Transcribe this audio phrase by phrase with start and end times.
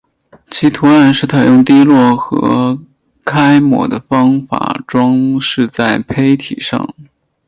[0.49, 2.79] 其图案是采用滴落和
[3.23, 6.91] 揩抹的方法装饰在坯体上。